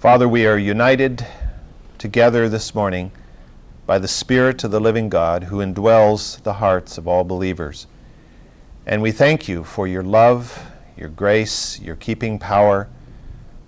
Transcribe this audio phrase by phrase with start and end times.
[0.00, 1.26] Father, we are united
[1.98, 3.12] together this morning
[3.84, 7.86] by the Spirit of the living God who indwells the hearts of all believers.
[8.86, 10.58] And we thank you for your love,
[10.96, 12.88] your grace, your keeping power,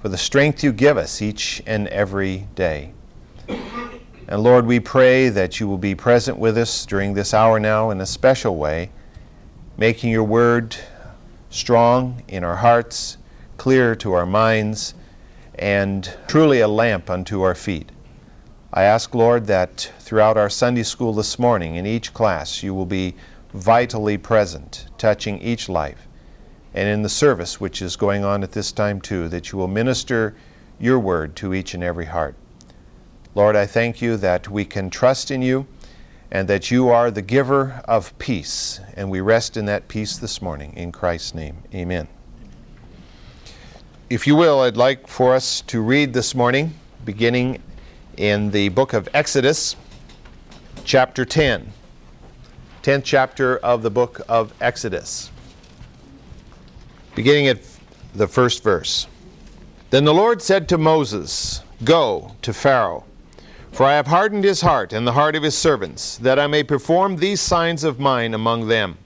[0.01, 2.95] for the strength you give us each and every day.
[3.47, 7.91] And Lord, we pray that you will be present with us during this hour now
[7.91, 8.89] in a special way,
[9.77, 10.75] making your word
[11.51, 13.19] strong in our hearts,
[13.59, 14.95] clear to our minds,
[15.63, 17.93] and truly a lamp unto our feet.
[18.73, 22.85] I ask, Lord, that throughout our Sunday school this morning, in each class, you will
[22.85, 23.15] be
[23.55, 26.09] vitally present, touching each life.
[26.75, 29.69] And in the service which is going on at this time, too, that you will
[29.69, 30.35] minister
[30.81, 32.35] your word to each and every heart.
[33.37, 35.69] Lord, I thank you that we can trust in you
[36.33, 38.81] and that you are the giver of peace.
[38.97, 40.73] And we rest in that peace this morning.
[40.77, 42.09] In Christ's name, amen.
[44.13, 47.63] If you will, I'd like for us to read this morning, beginning
[48.19, 49.75] in the book of Exodus,
[50.85, 51.73] chapter 10.
[52.83, 55.31] 10th chapter of the book of Exodus.
[57.15, 57.61] Beginning at
[58.15, 59.07] the first verse.
[59.89, 63.05] Then the Lord said to Moses, Go to Pharaoh,
[63.71, 66.63] for I have hardened his heart and the heart of his servants, that I may
[66.63, 68.99] perform these signs of mine among them.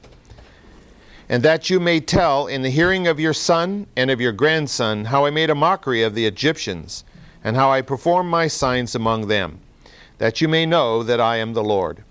[1.29, 5.07] And that you may tell in the hearing of your son and of your grandson
[5.07, 7.05] how I made a mockery of the Egyptians,
[7.43, 9.61] and how I performed my signs among them,
[10.19, 12.05] that you may know that I am the Lord.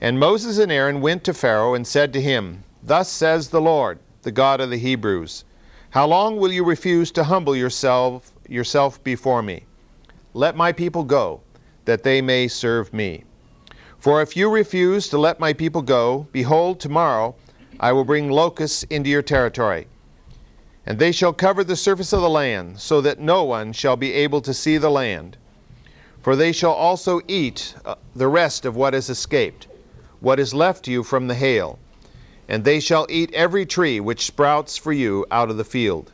[0.00, 4.00] And Moses and Aaron went to Pharaoh and said to him, Thus says the Lord,
[4.22, 5.44] the God of the Hebrews,
[5.90, 9.66] How long will you refuse to humble yourself, yourself before me?
[10.34, 11.42] Let my people go,
[11.84, 13.22] that they may serve me.
[13.98, 17.36] For if you refuse to let my people go, behold, tomorrow
[17.82, 19.88] I will bring locusts into your territory.
[20.86, 24.12] And they shall cover the surface of the land, so that no one shall be
[24.12, 25.36] able to see the land.
[26.22, 29.66] For they shall also eat uh, the rest of what has escaped
[30.22, 31.80] what is left you from the hail,
[32.48, 36.12] and they shall eat every tree which sprouts for you out of the field.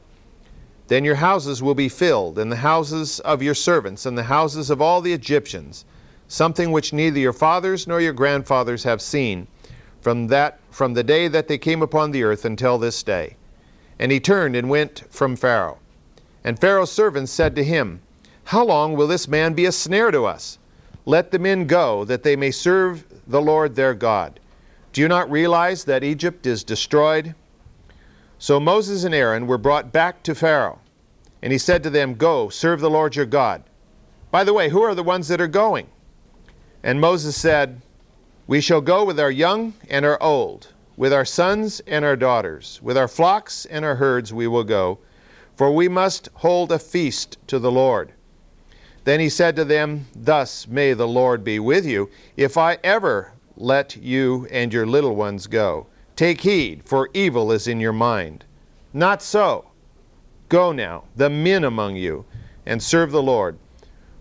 [0.86, 4.70] Then your houses will be filled, and the houses of your servants, and the houses
[4.70, 5.84] of all the Egyptians,
[6.26, 9.46] something which neither your fathers nor your grandfathers have seen,
[10.00, 13.36] from that from the day that they came upon the earth until this day.
[13.98, 15.78] And he turned and went from Pharaoh.
[16.44, 18.00] And Pharaoh's servants said to him,
[18.44, 20.58] How long will this man be a snare to us?
[21.04, 24.38] Let the men go, that they may serve the Lord their God.
[24.92, 27.34] Do you not realize that Egypt is destroyed?
[28.38, 30.78] So Moses and Aaron were brought back to Pharaoh,
[31.42, 33.64] and he said to them, Go, serve the Lord your God.
[34.30, 35.88] By the way, who are the ones that are going?
[36.82, 37.82] And Moses said,
[38.48, 42.80] We shall go with our young and our old, with our sons and our daughters,
[42.82, 45.00] with our flocks and our herds we will go,
[45.54, 48.14] for we must hold a feast to the Lord.
[49.04, 53.32] Then he said to them, Thus may the Lord be with you, if I ever
[53.54, 55.86] let you and your little ones go.
[56.16, 58.46] Take heed, for evil is in your mind.
[58.94, 59.66] Not so.
[60.48, 62.24] Go now, the men among you,
[62.64, 63.58] and serve the Lord,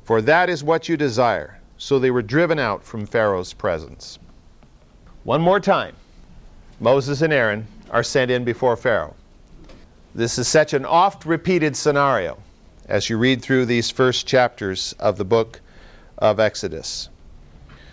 [0.03, 1.56] for that is what you desire.
[1.77, 4.19] So they were driven out from Pharaoh's presence.
[5.23, 5.95] One more time,
[6.79, 9.15] Moses and Aaron are sent in before Pharaoh.
[10.15, 12.39] This is such an oft repeated scenario
[12.87, 15.59] as you read through these first chapters of the book
[16.17, 17.09] of Exodus.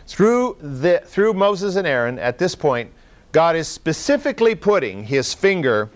[0.06, 2.93] Through, the, through Moses and Aaron, at this point,
[3.33, 5.91] God is specifically putting his finger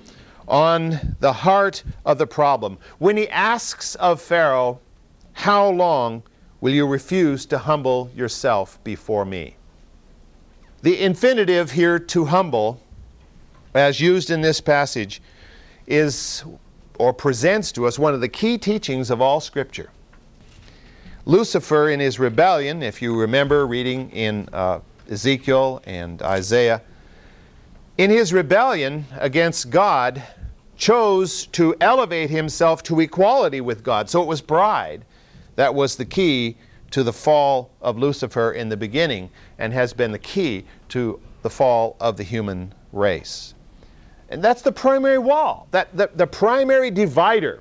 [0.49, 2.79] on the heart of the problem.
[2.99, 4.81] When he asks of Pharaoh,
[5.33, 6.23] How long
[6.61, 9.57] will you refuse to humble yourself before me?
[10.83, 12.81] The infinitive here, to humble,
[13.75, 15.21] as used in this passage,
[15.87, 16.45] is
[16.99, 19.91] or presents to us one of the key teachings of all Scripture.
[21.27, 26.83] Lucifer, in his rebellion, if you remember reading in uh, Ezekiel and Isaiah,
[27.99, 30.23] in his rebellion against God,
[30.77, 34.09] chose to elevate himself to equality with God.
[34.09, 35.05] So it was pride
[35.59, 36.57] that was the key
[36.93, 39.29] to the fall of Lucifer in the beginning
[39.59, 43.55] and has been the key to the fall of the human race.
[44.29, 45.67] And that's the primary wall.
[45.73, 47.61] That, the, the primary divider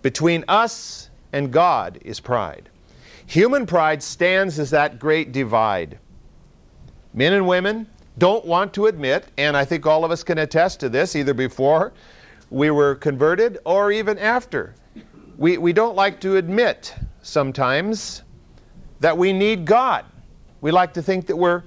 [0.00, 2.70] between us and God is pride.
[3.26, 5.98] Human pride stands as that great divide.
[7.12, 7.86] Men and women
[8.16, 11.34] don't want to admit, and I think all of us can attest to this, either
[11.34, 11.92] before
[12.48, 14.74] we were converted or even after.
[15.36, 16.94] We, we don't like to admit
[17.26, 18.22] sometimes
[19.00, 20.04] that we need God.
[20.60, 21.64] We like to think that we're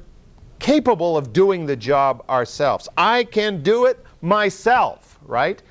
[0.60, 2.90] capable of doing the job ourselves.
[2.98, 5.62] I can do it myself, right?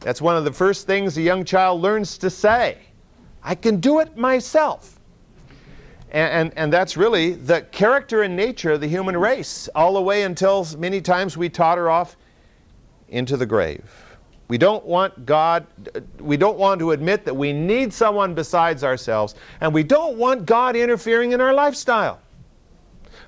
[0.00, 2.78] That's one of the first things a young child learns to say.
[3.42, 4.98] I can do it myself.
[6.10, 10.02] And, and, and, that's really the character and nature of the human race, all the
[10.02, 12.16] way until many times we totter off
[13.08, 14.09] into the grave.
[14.50, 15.64] We don't want God,
[16.18, 20.44] we don't want to admit that we need someone besides ourselves, and we don't want
[20.44, 22.18] God interfering in our lifestyle.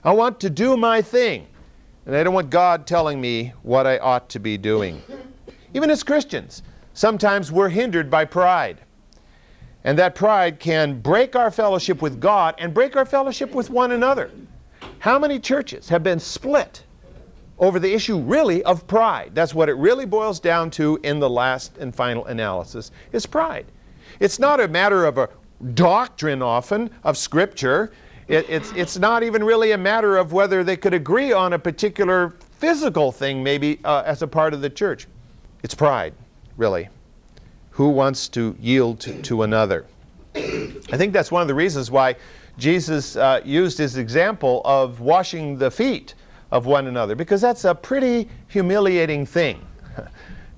[0.02, 1.46] I want to do my thing,
[2.06, 5.00] and I don't want God telling me what I ought to be doing.
[5.74, 8.80] Even as Christians, sometimes we're hindered by pride.
[9.84, 13.92] And that pride can break our fellowship with God and break our fellowship with one
[13.92, 14.32] another.
[14.98, 16.82] How many churches have been split
[17.62, 19.30] over the issue really of pride?
[19.34, 23.64] That's what it really boils down to in the last and final analysis is pride.
[24.20, 25.30] It's not a matter of a
[25.72, 27.92] doctrine often of Scripture.
[28.28, 31.58] It, it's, it's not even really a matter of whether they could agree on a
[31.58, 35.06] particular physical thing, maybe uh, as a part of the church.
[35.62, 36.12] It's pride,
[36.58, 36.90] really
[37.72, 39.86] who wants to yield to, to another.
[40.34, 42.16] I think that's one of the reasons why
[42.58, 46.14] Jesus uh, used his example of washing the feet
[46.52, 49.66] of one another, because that's a pretty humiliating thing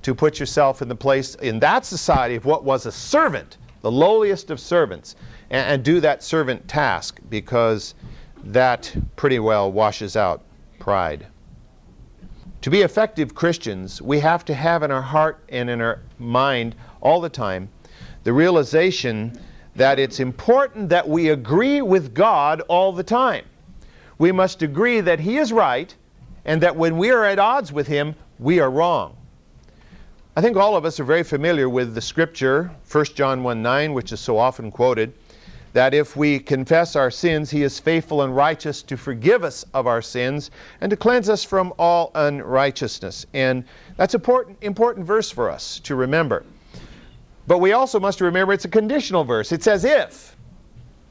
[0.02, 3.90] to put yourself in the place in that society of what was a servant, the
[3.90, 5.14] lowliest of servants,
[5.50, 7.94] and, and do that servant task, because
[8.42, 10.42] that pretty well washes out
[10.80, 11.26] pride.
[12.62, 16.74] To be effective Christians, we have to have in our heart and in our mind
[17.00, 17.68] all the time
[18.24, 19.38] the realization
[19.76, 23.44] that it's important that we agree with God all the time.
[24.18, 25.94] We must agree that He is right
[26.44, 29.16] and that when we are at odds with Him, we are wrong.
[30.36, 33.94] I think all of us are very familiar with the scripture, 1 John 1 9,
[33.94, 35.12] which is so often quoted,
[35.72, 39.86] that if we confess our sins, He is faithful and righteous to forgive us of
[39.86, 40.50] our sins
[40.80, 43.26] and to cleanse us from all unrighteousness.
[43.34, 43.64] And
[43.96, 46.44] that's an important, important verse for us to remember.
[47.46, 49.52] But we also must remember it's a conditional verse.
[49.52, 50.36] It says if,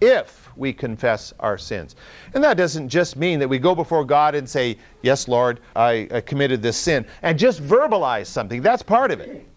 [0.01, 1.95] if we confess our sins.
[2.33, 6.07] And that doesn't just mean that we go before God and say, Yes, Lord, I,
[6.11, 8.61] I committed this sin, and just verbalize something.
[8.61, 9.47] That's part of it.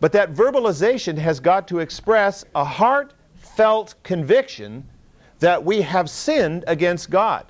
[0.00, 4.88] But that verbalization has got to express a heartfelt conviction
[5.38, 7.46] that we have sinned against God.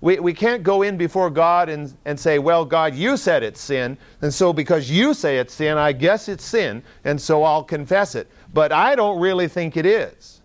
[0.00, 3.60] We, we can't go in before God and, and say, Well, God, you said it's
[3.60, 7.64] sin, and so because you say it's sin, I guess it's sin, and so I'll
[7.64, 8.28] confess it.
[8.54, 10.37] But I don't really think it is.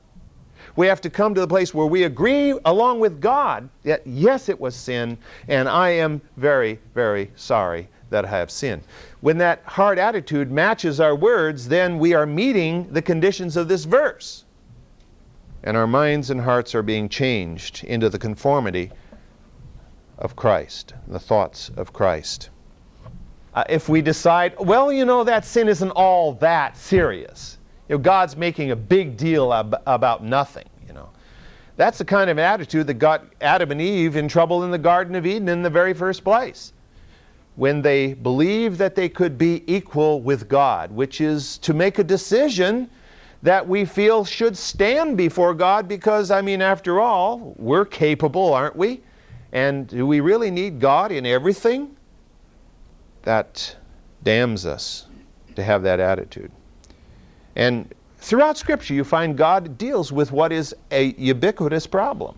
[0.75, 4.49] We have to come to the place where we agree along with God that yes,
[4.49, 5.17] it was sin,
[5.47, 8.83] and I am very, very sorry that I have sinned.
[9.21, 13.85] When that hard attitude matches our words, then we are meeting the conditions of this
[13.85, 14.45] verse.
[15.63, 18.91] And our minds and hearts are being changed into the conformity
[20.17, 22.49] of Christ, the thoughts of Christ.
[23.53, 27.59] Uh, if we decide, well, you know, that sin isn't all that serious,
[27.89, 31.09] you know, God's making a big deal ab- about nothing, you know.
[31.75, 35.15] That's the kind of attitude that got Adam and Eve in trouble in the Garden
[35.15, 36.73] of Eden in the very first place.
[37.55, 42.03] When they believed that they could be equal with God, which is to make a
[42.03, 42.89] decision
[43.43, 48.75] that we feel should stand before God because, I mean, after all, we're capable, aren't
[48.75, 49.01] we?
[49.51, 51.95] And do we really need God in everything?
[53.23, 53.75] That
[54.23, 55.07] damns us
[55.55, 56.51] to have that attitude.
[57.55, 62.37] And throughout Scripture, you find God deals with what is a ubiquitous problem.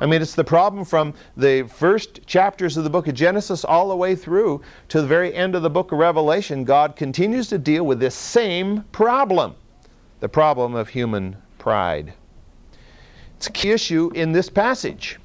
[0.00, 3.88] I mean, it's the problem from the first chapters of the book of Genesis all
[3.88, 6.64] the way through to the very end of the book of Revelation.
[6.64, 9.54] God continues to deal with this same problem
[10.22, 12.12] the problem of human pride.
[13.36, 15.18] It's a key issue in this passage.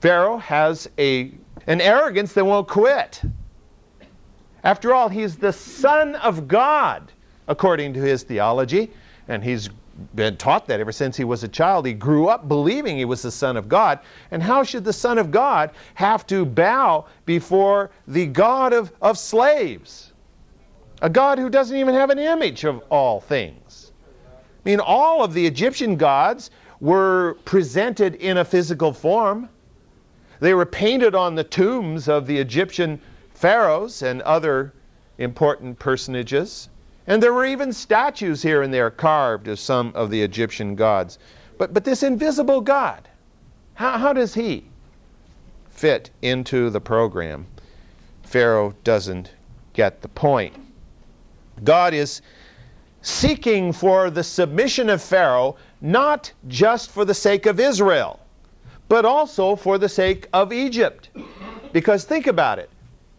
[0.00, 1.32] Pharaoh has a,
[1.66, 3.22] an arrogance that won't quit.
[4.62, 7.12] After all, he's the Son of God,
[7.48, 8.90] according to his theology,
[9.28, 9.68] and he's
[10.14, 11.86] been taught that ever since he was a child.
[11.86, 14.00] He grew up believing he was the Son of God.
[14.30, 19.18] And how should the Son of God have to bow before the God of, of
[19.18, 20.12] slaves?
[21.02, 23.92] A God who doesn't even have an image of all things.
[24.64, 29.48] I mean, all of the Egyptian gods were presented in a physical form.
[30.40, 33.00] They were painted on the tombs of the Egyptian
[33.34, 34.72] pharaohs and other
[35.18, 36.68] important personages.
[37.06, 41.18] And there were even statues here and there carved of some of the Egyptian gods.
[41.58, 43.08] But, but this invisible God,
[43.74, 44.64] how, how does he
[45.70, 47.46] fit into the program?
[48.22, 49.32] Pharaoh doesn't
[49.72, 50.54] get the point.
[51.64, 52.22] God is
[53.02, 58.20] seeking for the submission of Pharaoh not just for the sake of Israel,
[58.88, 61.10] but also for the sake of Egypt.
[61.72, 62.70] Because think about it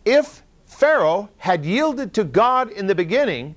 [0.05, 3.55] if Pharaoh had yielded to God in the beginning,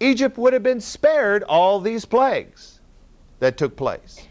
[0.00, 2.80] Egypt would have been spared all these plagues.
[3.40, 4.26] that took place.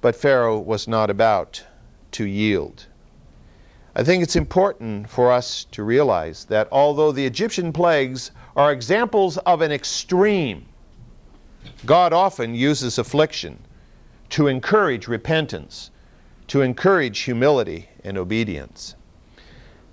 [0.00, 1.62] But Pharaoh was not about
[2.12, 2.86] to yield.
[3.94, 9.38] I think it's important for us to realize that although the Egyptian plagues are examples
[9.38, 10.66] of an extreme,
[11.84, 13.58] God often uses affliction
[14.30, 15.90] to encourage repentance,
[16.48, 18.94] to encourage humility and obedience.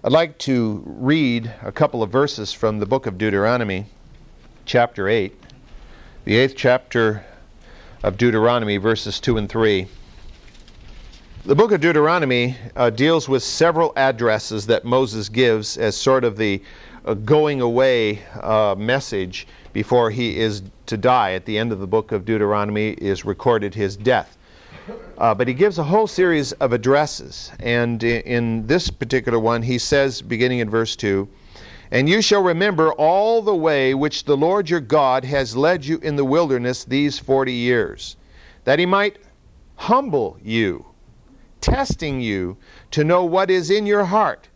[0.04, 3.88] I'd like to read a couple of verses from the book of Deuteronomy,
[4.66, 5.34] chapter 8,
[6.26, 7.24] the eighth chapter
[8.04, 9.88] of Deuteronomy, verses 2 and 3.
[11.46, 16.38] The book of Deuteronomy uh, deals with several addresses that Moses gives as sort of
[16.38, 16.64] the
[17.06, 21.34] uh, going away uh, message before he is to die.
[21.34, 24.36] At the end of the book of Deuteronomy is recorded his death.
[25.20, 27.52] Uh, but he gives a whole series of addresses.
[27.60, 31.30] And in, in this particular one, he says, beginning in verse 2,
[31.92, 36.00] And you shall remember all the way which the Lord your God has led you
[36.00, 38.18] in the wilderness these forty years,
[38.64, 39.20] that he might
[39.76, 40.86] humble you
[41.66, 42.56] testing you
[42.92, 44.48] to know what is in your heart,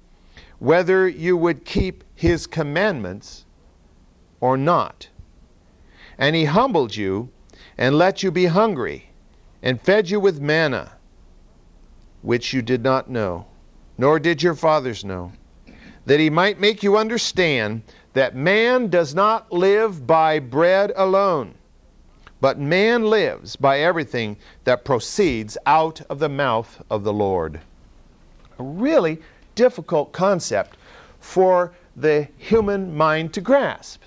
[0.59, 3.45] whether you would keep his commandments
[4.39, 5.07] or not.
[6.19, 7.29] And he humbled you
[7.79, 9.09] and let you be hungry
[9.63, 10.91] and fed you with manna,
[12.21, 13.47] which you did not know,
[13.97, 15.31] nor did your fathers know,
[16.09, 21.53] that he might make you understand that man does not live by bread alone
[22.41, 27.59] but man lives by everything that proceeds out of the mouth of the Lord.
[28.57, 29.19] A really
[29.55, 30.77] difficult concept
[31.19, 34.01] for the human mind to grasp.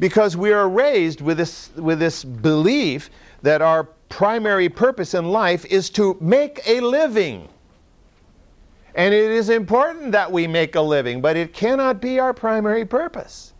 [0.00, 3.08] Because we are raised with this, with this belief
[3.42, 7.48] that our primary purpose in life is to make a living.
[8.94, 12.84] And it is important that we make a living, but it cannot be our primary
[12.84, 13.54] purpose.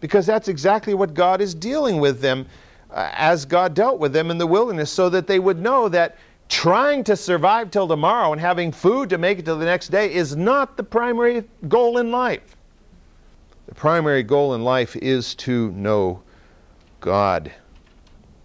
[0.00, 2.46] Because that's exactly what God is dealing with them
[2.90, 6.16] uh, as God dealt with them in the wilderness so that they would know that
[6.48, 10.12] trying to survive till tomorrow and having food to make it to the next day
[10.12, 12.56] is not the primary goal in life.
[13.66, 16.22] The primary goal in life is to know
[17.00, 17.52] God.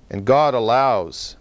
[0.10, 1.38] And God allows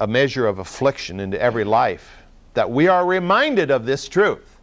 [0.00, 2.17] a measure of affliction into every life
[2.58, 4.56] that we are reminded of this truth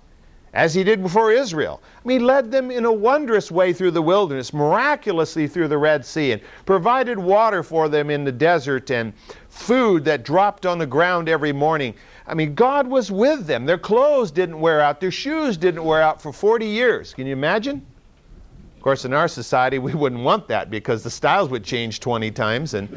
[0.54, 1.82] as he did before Israel.
[2.04, 5.78] I mean, he led them in a wondrous way through the wilderness, miraculously through the
[5.78, 9.14] Red Sea, and provided water for them in the desert and
[9.48, 11.94] food that dropped on the ground every morning.
[12.28, 13.66] I mean, God was with them.
[13.66, 17.14] Their clothes didn't wear out, their shoes didn't wear out for 40 years.
[17.14, 17.86] Can you imagine?
[18.76, 22.30] Of course, in our society, we wouldn't want that because the styles would change 20
[22.32, 22.90] times and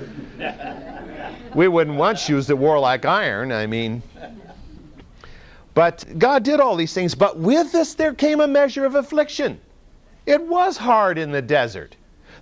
[1.54, 3.52] we wouldn't want shoes that wore like iron.
[3.52, 4.02] I mean,
[5.78, 9.60] but God did all these things, but with this there came a measure of affliction.
[10.26, 11.94] It was hard in the desert.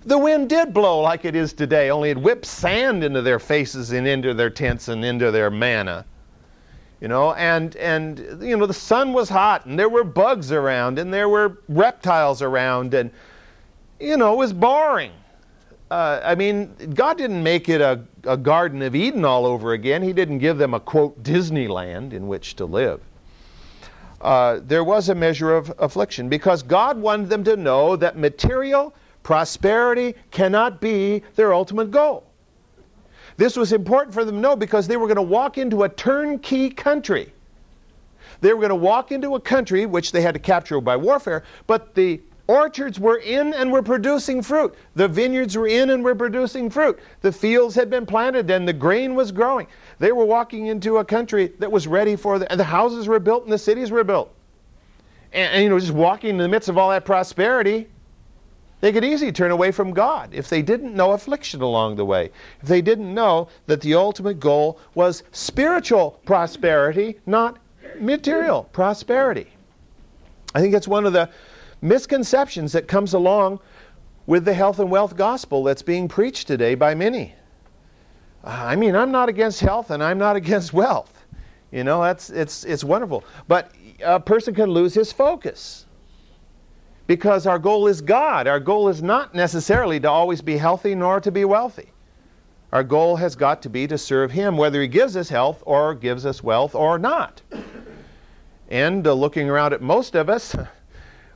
[0.05, 3.91] The wind did blow like it is today, only it whipped sand into their faces
[3.91, 6.03] and into their tents and into their manna.
[6.99, 10.97] You know, and and you know the sun was hot and there were bugs around
[10.97, 13.11] and there were reptiles around and
[13.99, 15.11] you know it was boring.
[15.91, 20.01] Uh, I mean, God didn't make it a, a Garden of Eden all over again.
[20.01, 22.99] He didn't give them a quote Disneyland in which to live
[24.21, 28.93] uh, there was a measure of affliction because God wanted them to know that material
[29.23, 32.23] prosperity cannot be their ultimate goal.
[33.35, 35.89] This was important for them to know because they were going to walk into a
[35.89, 37.33] turnkey country.
[38.41, 41.43] They were going to walk into a country which they had to capture by warfare,
[41.67, 44.73] but the orchards were in and were producing fruit.
[44.95, 46.99] The vineyards were in and were producing fruit.
[47.21, 49.67] The fields had been planted and the grain was growing.
[49.99, 53.19] They were walking into a country that was ready for the, and the houses were
[53.19, 54.33] built and the cities were built.
[55.33, 57.87] And, and, you know, just walking in the midst of all that prosperity,
[58.79, 62.31] they could easily turn away from God if they didn't know affliction along the way.
[62.61, 67.57] If they didn't know that the ultimate goal was spiritual prosperity, not
[67.99, 69.47] material prosperity.
[70.53, 71.29] I think that's one of the
[71.81, 73.59] misconceptions that comes along
[74.25, 77.33] with the health and wealth gospel that's being preached today by many.
[78.43, 81.13] I mean, I'm not against health and I'm not against wealth.
[81.71, 83.23] You know, that's it's it's wonderful.
[83.47, 83.71] But
[84.03, 85.85] a person can lose his focus.
[87.07, 88.47] Because our goal is God.
[88.47, 91.93] Our goal is not necessarily to always be healthy nor to be wealthy.
[92.73, 95.95] Our goal has got to be to serve Him, whether He gives us health or
[95.95, 97.41] gives us wealth or not.
[98.69, 100.53] And uh, looking around at most of us,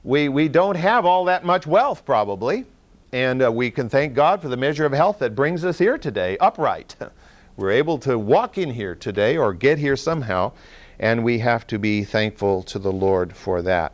[0.04, 2.66] we, we don't have all that much wealth, probably.
[3.14, 5.98] And uh, we can thank God for the measure of health that brings us here
[5.98, 6.96] today, upright.
[7.58, 10.54] We're able to walk in here today or get here somehow,
[11.00, 13.92] and we have to be thankful to the Lord for that.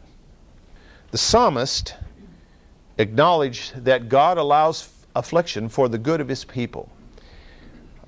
[1.11, 1.95] The psalmist
[2.99, 6.89] acknowledged that God allows affliction for the good of his people.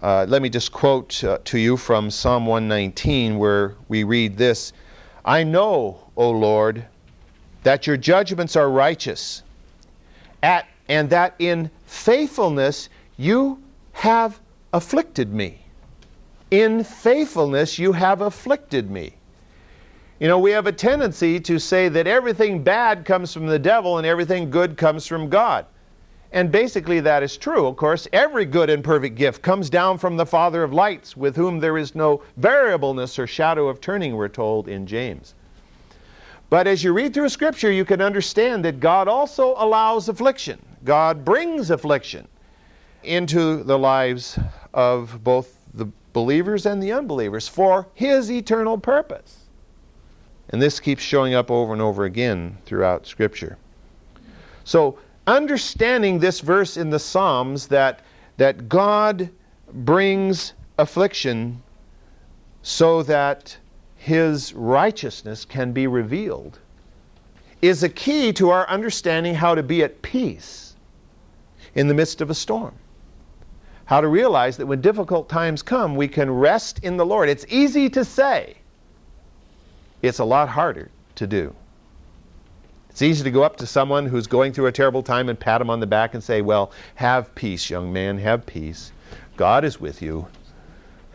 [0.02, 4.72] Uh, let me just quote uh, to you from Psalm 119, where we read this
[5.26, 6.86] I know, O Lord,
[7.64, 9.44] that your judgments are righteous,
[10.44, 13.62] at, and that in faithfulness you
[13.94, 14.40] have
[14.74, 15.60] afflicted me.
[16.52, 19.14] In faithfulness you have afflicted me.
[20.20, 23.98] You know, we have a tendency to say that everything bad comes from the devil
[23.98, 25.66] and everything good comes from God.
[26.32, 27.66] And basically, that is true.
[27.66, 31.36] Of course, every good and perfect gift comes down from the Father of lights, with
[31.36, 35.34] whom there is no variableness or shadow of turning, we're told in James.
[36.50, 40.60] But as you read through Scripture, you can understand that God also allows affliction.
[40.84, 42.28] God brings affliction
[43.04, 44.40] into the lives
[44.74, 49.46] of both the believers and the unbelievers for His eternal purpose.
[50.50, 53.58] And this keeps showing up over and over again throughout Scripture.
[54.64, 58.00] So, understanding this verse in the Psalms that,
[58.38, 59.30] that God
[59.72, 61.62] brings affliction
[62.64, 63.56] so that
[64.10, 66.58] his righteousness can be revealed
[67.62, 70.76] is a key to our understanding how to be at peace
[71.76, 72.74] in the midst of a storm.
[73.86, 77.30] How to realize that when difficult times come, we can rest in the Lord.
[77.30, 78.58] It's easy to say,
[80.02, 81.56] it's a lot harder to do.
[82.90, 85.62] It's easy to go up to someone who's going through a terrible time and pat
[85.62, 88.92] him on the back and say, Well, have peace, young man, have peace.
[89.38, 90.28] God is with you.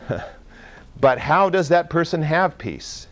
[1.01, 3.09] but how does that person have peace?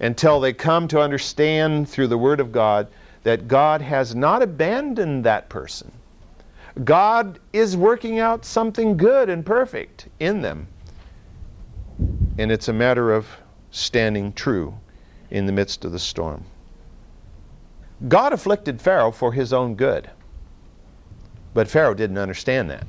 [0.00, 2.88] Until they come to understand through the Word of God
[3.22, 5.90] that God has not abandoned that person.
[6.84, 10.68] God is working out something good and perfect in them.
[12.38, 13.26] And it's a matter of
[13.70, 14.74] standing true
[15.30, 16.44] in the midst of the storm.
[18.08, 20.10] God afflicted Pharaoh for his own good.
[21.54, 22.86] But Pharaoh didn't understand that.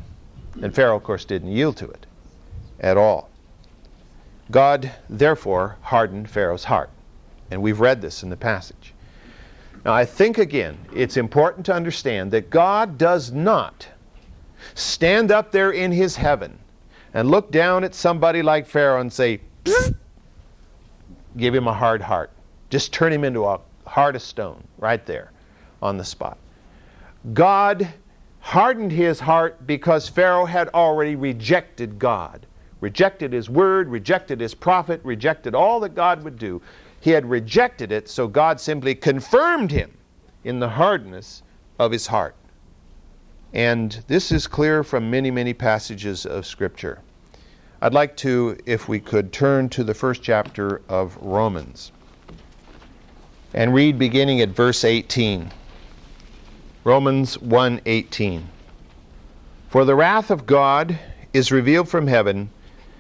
[0.62, 2.06] And Pharaoh, of course, didn't yield to it
[2.82, 3.30] at all.
[4.50, 6.90] God, therefore, hardened Pharaoh's heart.
[7.52, 8.94] And we've read this in the passage.
[9.86, 13.88] Now, I think again, it's important to understand that God does not
[14.74, 16.58] stand up there in his heaven
[17.14, 19.40] and look down at somebody like Pharaoh and say,
[21.38, 22.32] give him a hard heart.
[22.70, 25.32] Just turn him into a heart of stone, right there
[25.82, 26.38] on the spot.
[27.34, 27.88] God
[28.40, 32.46] hardened his heart because Pharaoh had already rejected God,
[32.82, 36.62] rejected his word, rejected his prophet, rejected all that God would do.
[37.00, 39.92] He had rejected it, so God simply confirmed him
[40.44, 41.44] in the hardness
[41.80, 42.36] of his heart.
[43.54, 47.02] And this is clear from many, many passages of Scripture.
[47.82, 51.92] I'd like to, if we could, turn to the first chapter of Romans
[53.54, 55.52] and read beginning at verse 18.
[56.84, 58.44] Romans 1:18.
[59.70, 60.98] For the wrath of God
[61.34, 62.50] is revealed from heaven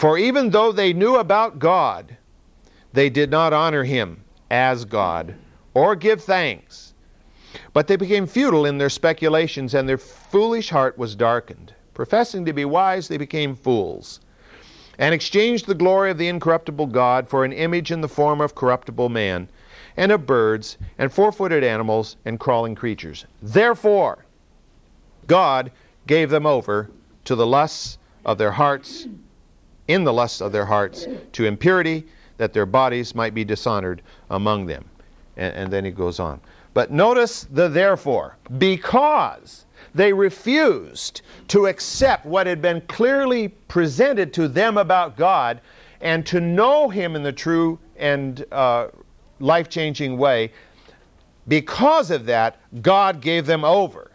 [0.00, 2.16] For even though they knew about God,
[2.94, 5.34] they did not honor him as God
[5.74, 6.94] or give thanks.
[7.74, 11.74] But they became futile in their speculations, and their foolish heart was darkened.
[11.92, 14.20] Professing to be wise, they became fools
[14.98, 18.54] and exchanged the glory of the incorruptible God for an image in the form of
[18.54, 19.50] corruptible man,
[19.98, 23.26] and of birds, and four footed animals, and crawling creatures.
[23.42, 24.24] Therefore,
[25.26, 25.70] God
[26.06, 26.88] gave them over
[27.26, 29.06] to the lusts of their hearts,
[29.90, 34.66] in the lusts of their hearts, to impurity, that their bodies might be dishonored among
[34.66, 34.84] them.
[35.36, 36.40] And, and then he goes on.
[36.74, 38.36] But notice the therefore.
[38.58, 45.60] Because they refused to accept what had been clearly presented to them about God
[46.00, 48.88] and to know Him in the true and uh,
[49.40, 50.52] life changing way.
[51.48, 54.12] Because of that, God gave them over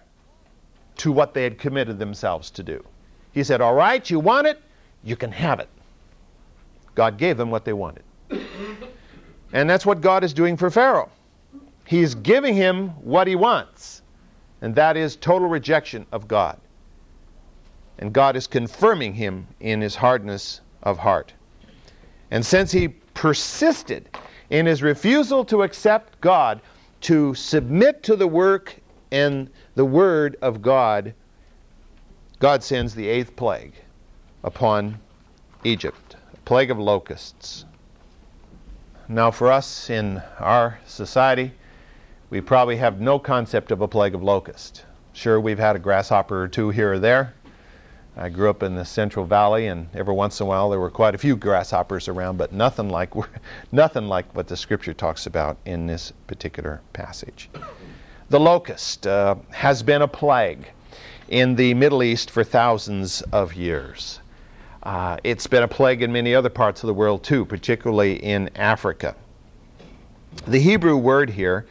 [0.97, 2.83] to what they had committed themselves to do.
[3.33, 4.61] He said, All right, you want it?
[5.05, 5.69] You can have it.
[6.95, 8.03] God gave them what they wanted.
[9.53, 11.09] and that's what God is doing for Pharaoh.
[11.85, 14.01] He's giving him what he wants
[14.65, 16.59] and that is total rejection of God.
[17.99, 21.33] And God is confirming him in his hardness of heart.
[22.31, 24.09] And since he persisted
[24.49, 26.61] in his refusal to accept God,
[27.01, 28.75] to submit to the work
[29.11, 31.13] and the word of God,
[32.39, 33.73] God sends the eighth plague,
[34.45, 34.99] upon
[35.63, 37.65] Egypt, a plague of locusts.
[39.09, 41.51] Now, for us in our society,
[42.29, 44.83] we probably have no concept of a plague of locusts.
[45.13, 47.33] Sure, we've had a grasshopper or two here or there.
[48.15, 50.91] I grew up in the Central Valley, and every once in a while there were
[50.91, 53.13] quite a few grasshoppers around, but nothing like
[53.71, 57.49] nothing like what the Scripture talks about in this particular passage.
[58.29, 60.67] The locust uh, has been a plague
[61.29, 64.19] in the Middle East for thousands of years.
[64.85, 68.49] Uh, it's been a plague in many other parts of the world too, particularly in
[68.55, 69.15] Africa.
[70.45, 71.65] The Hebrew word here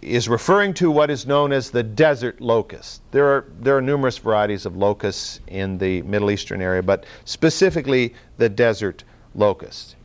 [0.00, 3.02] is referring to what is known as the desert locust.
[3.10, 8.14] There are, there are numerous varieties of locusts in the Middle Eastern area, but specifically
[8.36, 9.02] the desert
[9.34, 9.96] locust.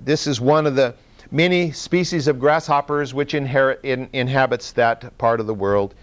[0.00, 0.94] This is one of the
[1.30, 5.94] many species of grasshoppers which inherit, in, inhabits that part of the world.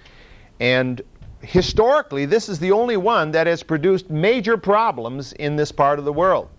[0.60, 1.02] And
[1.42, 6.06] historically, this is the only one that has produced major problems in this part of
[6.06, 6.50] the world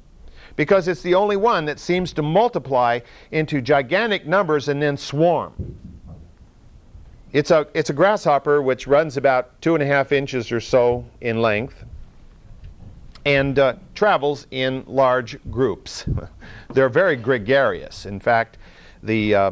[0.56, 5.52] because it's the only one that seems to multiply into gigantic numbers and then swarm.
[7.32, 11.06] It's a, it's a grasshopper which runs about two and a half inches or so
[11.20, 11.84] in length
[13.24, 16.04] and uh, travels in large groups.
[16.74, 18.04] They're very gregarious.
[18.04, 18.58] In fact,
[19.02, 19.50] the, uh,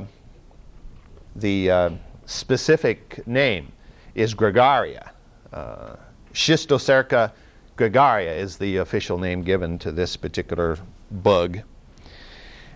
[1.37, 1.91] the uh,
[2.27, 3.73] specific name
[4.15, 5.10] is gregaria.
[6.33, 7.33] Schistocerca
[7.77, 10.79] gregaria is the official name given to this particular
[11.11, 11.61] bug.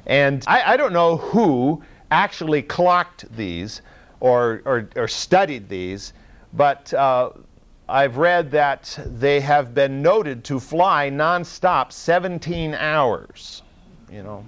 [0.06, 3.82] And I, I don't know who actually clocked these
[4.20, 6.12] or, or, or studied these,
[6.52, 7.30] but uh,
[7.88, 13.62] I've read that they have been noted to fly nonstop 17 hours.
[14.10, 14.46] You know.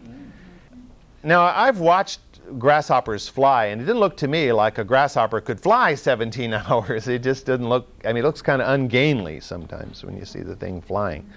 [1.23, 2.21] Now I've watched
[2.59, 7.09] grasshoppers fly, and it didn't look to me like a grasshopper could fly 17 hours.
[7.09, 7.89] It just didn't look.
[8.05, 11.29] I mean, it looks kind of ungainly sometimes when you see the thing flying.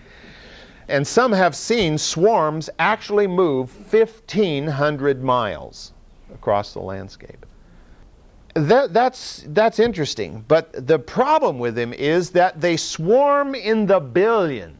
[0.88, 5.94] And some have seen swarms actually move 1,500 miles
[6.34, 7.46] across the landscape
[8.68, 10.44] that, that's, that's interesting.
[10.48, 14.76] But the problem with them is that they swarm in the billions.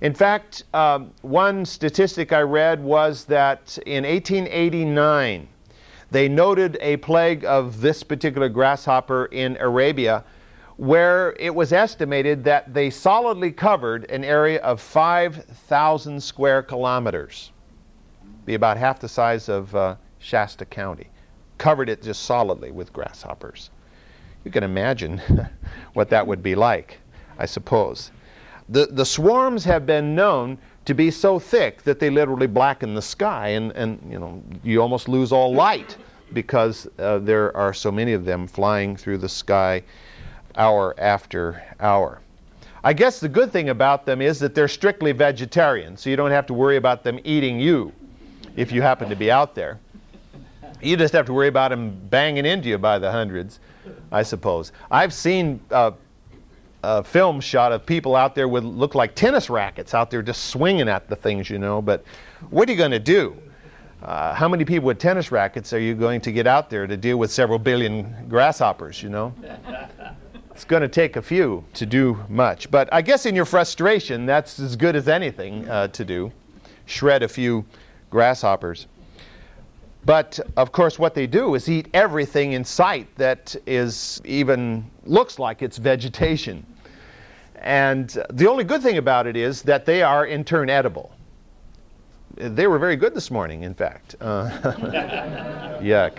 [0.00, 5.48] In fact, um, one statistic I read was that in 1889,
[6.10, 10.24] they noted a plague of this particular grasshopper in Arabia
[10.76, 17.50] where it was estimated that they solidly covered an area of 5,000 square kilometers,
[18.44, 21.08] be about half the size of uh, Shasta County
[21.58, 23.70] covered it just solidly with grasshoppers.
[24.44, 25.20] You can imagine
[25.94, 26.98] what that would be like,
[27.38, 28.10] I suppose.
[28.68, 33.02] The, the swarms have been known to be so thick that they literally blacken the
[33.02, 35.96] sky, and, and you, know, you almost lose all light
[36.32, 39.82] because uh, there are so many of them flying through the sky
[40.56, 42.20] hour after hour.
[42.82, 46.30] I guess the good thing about them is that they're strictly vegetarian, so you don't
[46.30, 47.92] have to worry about them eating you
[48.54, 49.78] if you happen to be out there.
[50.80, 53.60] You just have to worry about them banging into you by the hundreds,
[54.12, 54.72] I suppose.
[54.90, 55.92] I've seen uh,
[56.82, 60.44] a film shot of people out there with look like tennis rackets out there just
[60.46, 61.82] swinging at the things, you know.
[61.82, 62.04] But
[62.50, 63.36] what are you going to do?
[64.02, 66.96] Uh, how many people with tennis rackets are you going to get out there to
[66.96, 69.34] deal with several billion grasshoppers, you know?
[70.50, 72.70] it's going to take a few to do much.
[72.70, 76.32] But I guess in your frustration, that's as good as anything uh, to do.
[76.84, 77.64] Shred a few
[78.10, 78.86] grasshoppers.
[80.06, 85.40] But of course, what they do is eat everything in sight that is even looks
[85.40, 86.64] like it's vegetation.
[87.56, 91.10] And the only good thing about it is that they are in turn edible.
[92.36, 94.14] They were very good this morning, in fact.
[94.20, 94.48] Uh,
[95.82, 96.18] yuck.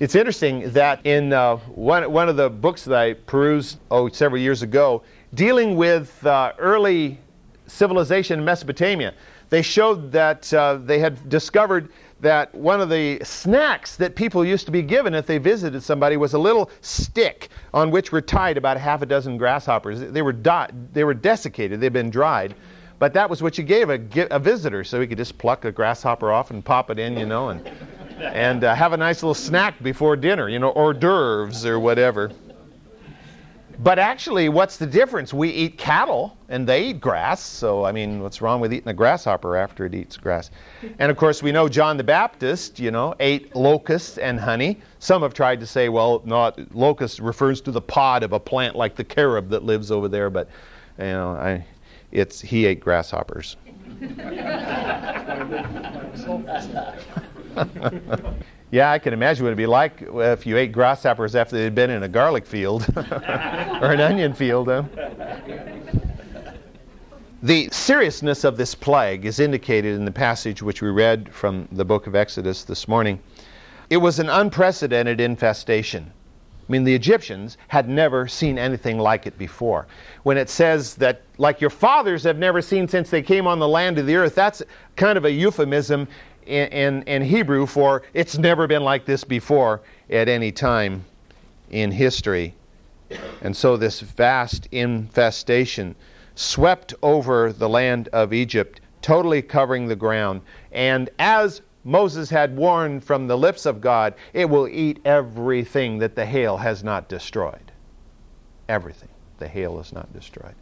[0.00, 4.40] it's interesting that in uh, one, one of the books that I perused oh, several
[4.40, 5.02] years ago,
[5.34, 7.18] dealing with uh, early
[7.66, 9.12] civilization in Mesopotamia,
[9.48, 14.64] they showed that uh, they had discovered that one of the snacks that people used
[14.66, 18.56] to be given if they visited somebody was a little stick on which were tied
[18.56, 20.00] about half a dozen grasshoppers.
[20.00, 22.54] They were, di- they were desiccated, they'd been dried.
[22.98, 25.72] But that was what you gave a, a visitor, so he could just pluck a
[25.72, 27.70] grasshopper off and pop it in, you know, and,
[28.18, 32.30] and uh, have a nice little snack before dinner, you know, hors d'oeuvres or whatever.
[33.78, 35.34] But actually, what's the difference?
[35.34, 37.42] We eat cattle and they eat grass.
[37.42, 40.50] So, I mean, what's wrong with eating a grasshopper after it eats grass?
[40.98, 44.80] And of course, we know John the Baptist, you know, ate locusts and honey.
[44.98, 48.76] Some have tried to say, well, not locust refers to the pod of a plant
[48.76, 50.48] like the carob that lives over there, but
[50.98, 51.66] you know, I,
[52.12, 53.56] it's he ate grasshoppers.
[58.70, 61.90] Yeah, I can imagine what it'd be like if you ate grasshoppers after they'd been
[61.90, 64.66] in a garlic field or an onion field.
[64.66, 64.82] Huh?
[67.42, 71.84] The seriousness of this plague is indicated in the passage which we read from the
[71.84, 73.20] book of Exodus this morning.
[73.88, 76.10] It was an unprecedented infestation.
[76.68, 79.86] I mean, the Egyptians had never seen anything like it before.
[80.24, 83.68] When it says that, like your fathers have never seen since they came on the
[83.68, 84.62] land of the earth, that's
[84.96, 86.08] kind of a euphemism
[86.46, 91.04] in, in, in Hebrew for it's never been like this before at any time
[91.70, 92.54] in history.
[93.40, 95.94] And so this vast infestation
[96.34, 100.42] swept over the land of Egypt, totally covering the ground.
[100.72, 106.16] And as Moses had warned from the lips of God, it will eat everything that
[106.16, 107.72] the hail has not destroyed.
[108.68, 110.54] Everything the hail has not destroyed.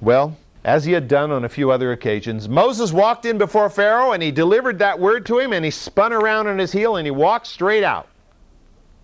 [0.00, 4.12] Well, as he had done on a few other occasions, Moses walked in before Pharaoh
[4.12, 7.06] and he delivered that word to him and he spun around on his heel and
[7.06, 8.08] he walked straight out.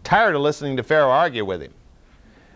[0.03, 1.75] Tired of listening to Pharaoh argue with him.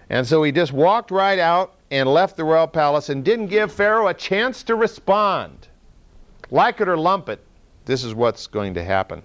[0.09, 3.71] And so he just walked right out and left the royal palace and didn't give
[3.71, 5.69] Pharaoh a chance to respond.
[6.51, 7.45] Like it or lump it,
[7.85, 9.23] this is what's going to happen.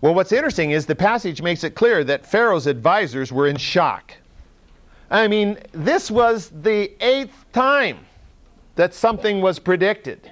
[0.00, 4.12] Well, what's interesting is the passage makes it clear that Pharaoh's advisors were in shock.
[5.08, 7.98] I mean, this was the eighth time
[8.76, 10.30] that something was predicted.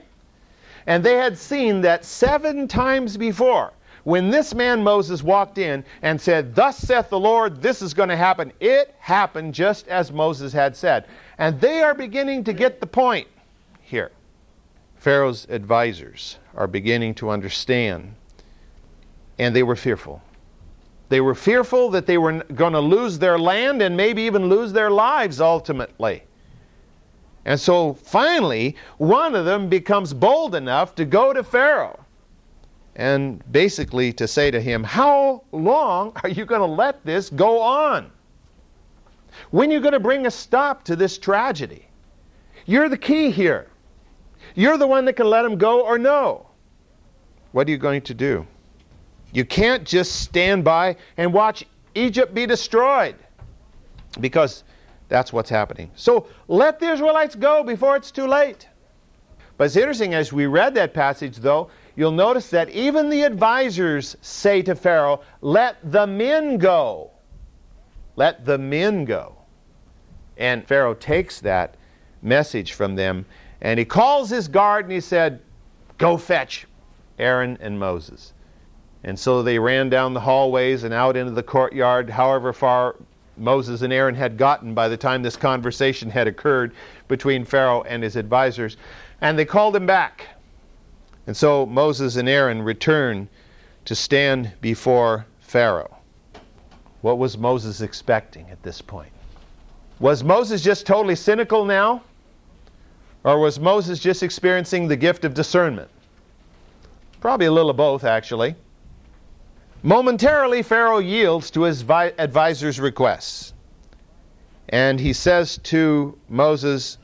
[0.86, 3.72] And they had seen that seven times before
[4.04, 8.10] when this man Moses walked in and said, Thus saith the Lord, this is going
[8.10, 11.06] to happen, it happened just as Moses had said.
[11.38, 13.26] And they are beginning to get the point
[13.80, 14.12] here.
[14.96, 18.14] Pharaoh's advisors are beginning to understand,
[19.38, 20.22] and they were fearful.
[21.08, 24.72] They were fearful that they were going to lose their land and maybe even lose
[24.72, 26.24] their lives ultimately.
[27.44, 32.04] And so finally, one of them becomes bold enough to go to Pharaoh
[32.96, 37.60] and basically to say to him, How long are you going to let this go
[37.60, 38.10] on?
[39.50, 41.86] When are you going to bring a stop to this tragedy?
[42.66, 43.68] You're the key here.
[44.54, 46.46] You're the one that can let him go or no.
[47.52, 48.46] What are you going to do?
[49.32, 53.16] You can't just stand by and watch Egypt be destroyed
[54.20, 54.64] because
[55.08, 55.90] that's what's happening.
[55.94, 58.68] So let the Israelites go before it's too late.
[59.56, 64.16] But it's interesting as we read that passage, though, you'll notice that even the advisors
[64.20, 67.10] say to Pharaoh, Let the men go.
[68.16, 69.36] Let the men go.
[70.36, 71.76] And Pharaoh takes that
[72.22, 73.26] message from them
[73.60, 75.40] and he calls his guard and he said,
[75.98, 76.66] Go fetch
[77.18, 78.32] Aaron and Moses.
[79.04, 82.96] And so they ran down the hallways and out into the courtyard, however far
[83.36, 86.72] Moses and Aaron had gotten by the time this conversation had occurred
[87.08, 88.76] between Pharaoh and his advisors.
[89.20, 90.28] And they called him back.
[91.26, 93.28] And so Moses and Aaron returned
[93.86, 95.96] to stand before Pharaoh.
[97.00, 99.12] What was Moses expecting at this point?
[100.00, 102.02] Was Moses just totally cynical now?
[103.24, 105.88] Or was Moses just experiencing the gift of discernment?
[107.20, 108.54] Probably a little of both, actually.
[109.84, 113.52] Momentarily, Pharaoh yields to his advisor's requests.
[114.70, 116.96] And he says to Moses,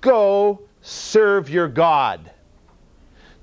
[0.00, 2.32] Go serve your God.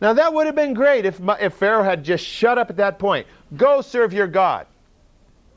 [0.01, 2.99] Now, that would have been great if, if Pharaoh had just shut up at that
[2.99, 3.25] point.
[3.55, 4.67] Go serve your God.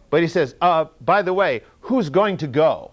[0.09, 2.93] But he says, uh, By the way, who's going to go?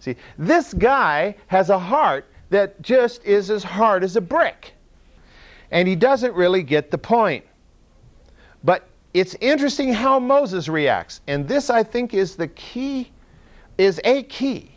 [0.00, 4.72] See, this guy has a heart that just is as hard as a brick.
[5.70, 7.44] And he doesn't really get the point.
[8.64, 11.20] But it's interesting how Moses reacts.
[11.26, 13.10] And this, I think, is the key,
[13.78, 14.72] is a key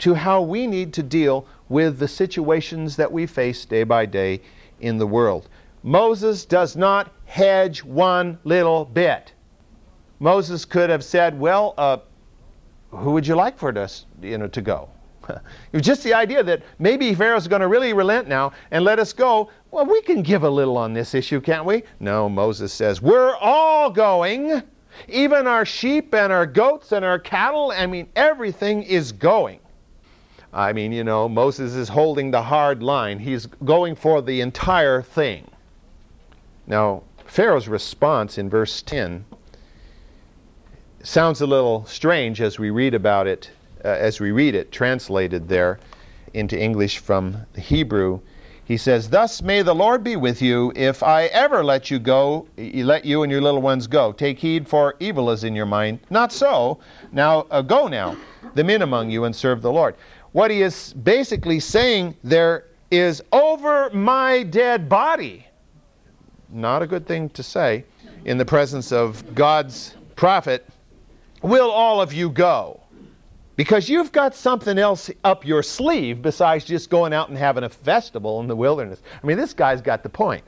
[0.00, 4.40] to how we need to deal with the situations that we face day by day
[4.80, 5.48] in the world.
[5.82, 9.32] Moses does not hedge one little bit.
[10.18, 11.98] Moses could have said, Well, uh,
[12.90, 14.90] who would you like for us you know, to go?
[15.28, 18.98] It was just the idea that maybe Pharaoh's going to really relent now and let
[18.98, 19.50] us go.
[19.70, 21.84] Well, we can give a little on this issue, can't we?
[22.00, 24.62] No, Moses says, We're all going.
[25.08, 29.60] Even our sheep and our goats and our cattle, I mean, everything is going.
[30.52, 33.20] I mean, you know, Moses is holding the hard line.
[33.20, 35.48] He's going for the entire thing.
[36.66, 39.24] Now, Pharaoh's response in verse 10
[41.02, 43.50] sounds a little strange as we read about it,
[43.84, 45.78] uh, as we read it translated there
[46.34, 48.20] into English from the Hebrew.
[48.64, 52.46] He says, Thus may the Lord be with you if I ever let you go,
[52.56, 54.12] let you and your little ones go.
[54.12, 55.98] Take heed, for evil is in your mind.
[56.08, 56.78] Not so.
[57.10, 58.16] Now uh, go now,
[58.54, 59.96] the men among you, and serve the Lord.
[60.32, 65.46] What he is basically saying there is over my dead body.
[66.48, 67.84] Not a good thing to say
[68.24, 70.68] in the presence of God's prophet
[71.42, 72.79] will all of you go?
[73.56, 77.68] Because you've got something else up your sleeve besides just going out and having a
[77.68, 79.02] festival in the wilderness.
[79.22, 80.44] I mean, this guy's got the point.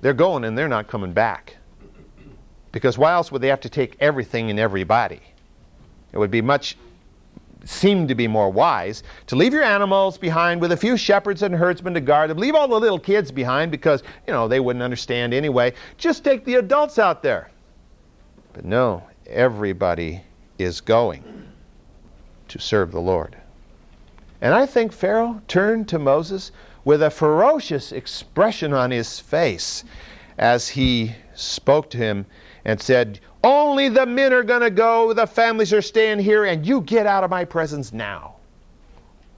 [0.00, 1.56] They're going and they're not coming back.
[2.72, 5.20] Because why else would they have to take everything and everybody?
[6.12, 6.76] It would be much
[7.64, 11.54] seem to be more wise to leave your animals behind with a few shepherds and
[11.54, 12.38] herdsmen to guard them.
[12.38, 15.72] Leave all the little kids behind because, you know, they wouldn't understand anyway.
[15.96, 17.50] Just take the adults out there.
[18.52, 20.22] But no, everybody
[20.58, 21.22] is going
[22.52, 23.36] to serve the Lord.
[24.40, 26.52] And I think Pharaoh turned to Moses
[26.84, 29.84] with a ferocious expression on his face
[30.36, 32.26] as he spoke to him
[32.64, 36.66] and said, Only the men are going to go, the families are staying here, and
[36.66, 38.36] you get out of my presence now.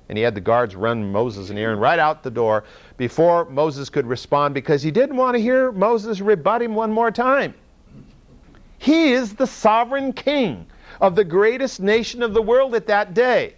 [0.08, 2.64] And he had the guards run Moses and Aaron right out the door
[2.96, 7.10] before Moses could respond because he didn't want to hear Moses rebut him one more
[7.10, 7.54] time.
[8.78, 10.66] He is the sovereign king
[11.00, 13.54] of the greatest nation of the world at that day.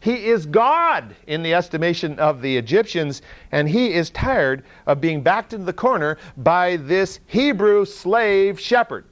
[0.00, 3.22] He is God in the estimation of the Egyptians,
[3.52, 9.04] and he is tired of being backed into the corner by this Hebrew slave shepherd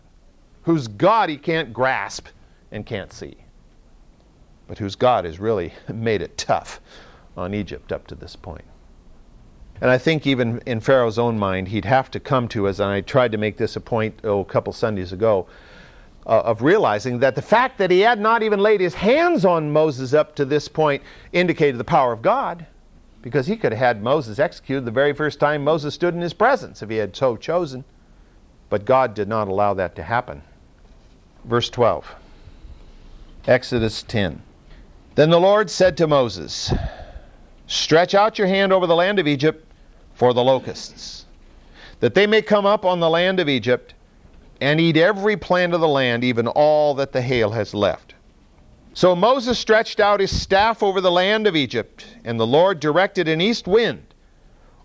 [0.65, 2.27] whose God he can't grasp
[2.73, 3.37] and can't see,
[4.67, 6.81] but whose God has really made it tough
[7.37, 8.65] on Egypt up to this point.
[9.81, 13.01] And I think even in Pharaoh's own mind, he'd have to come to, as I
[13.01, 15.47] tried to make this a point oh, a couple Sundays ago,
[16.27, 19.73] uh, of realizing that the fact that he had not even laid his hands on
[19.73, 22.67] Moses up to this point indicated the power of God,
[23.21, 26.35] because he could have had Moses executed the very first time Moses stood in his
[26.35, 27.85] presence if he had so chosen.
[28.71, 30.43] But God did not allow that to happen.
[31.45, 32.15] Verse 12,
[33.47, 34.43] Exodus 10.
[35.15, 36.73] Then the Lord said to Moses,
[37.67, 39.67] Stretch out your hand over the land of Egypt
[40.15, 41.27] for the locusts,
[42.01, 43.95] that they may come up on the land of Egypt
[44.61, 48.15] and eat every plant of the land, even all that the hail has left.
[48.93, 53.27] So Moses stretched out his staff over the land of Egypt, and the Lord directed
[53.27, 54.15] an east wind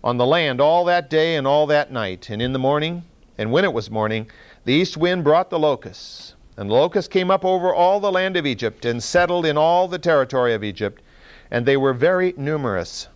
[0.02, 2.28] on the land all that day and all that night.
[2.28, 3.04] And in the morning,
[3.38, 4.28] and when it was morning,
[4.64, 6.34] the east wind brought the locusts.
[6.56, 9.86] And the locusts came up over all the land of Egypt, and settled in all
[9.86, 11.02] the territory of Egypt,
[11.50, 13.08] and they were very numerous.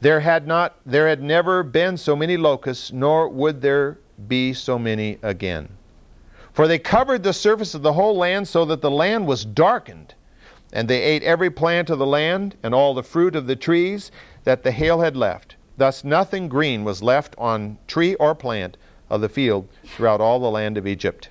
[0.00, 3.98] There had not there had never been so many locusts, nor would there
[4.28, 5.68] be so many again.
[6.52, 10.14] For they covered the surface of the whole land so that the land was darkened,
[10.72, 14.12] and they ate every plant of the land and all the fruit of the trees
[14.44, 15.56] that the hail had left.
[15.76, 18.76] Thus nothing green was left on tree or plant
[19.10, 21.30] of the field throughout all the land of Egypt.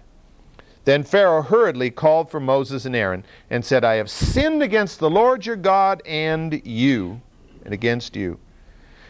[0.86, 5.10] Then Pharaoh hurriedly called for Moses and Aaron and said, I have sinned against the
[5.10, 7.22] Lord your God and you,
[7.64, 8.40] and against you.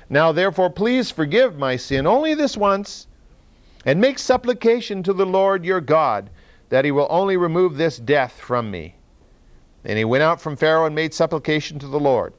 [0.10, 3.08] Now therefore please forgive my sin only this once
[3.86, 6.30] and make supplication to the Lord your God
[6.70, 8.96] that he will only remove this death from me.
[9.84, 12.34] And he went out from Pharaoh and made supplication to the Lord.